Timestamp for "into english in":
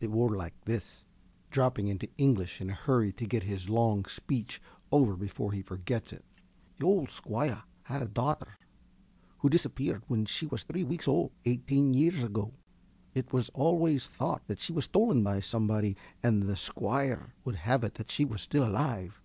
1.88-2.70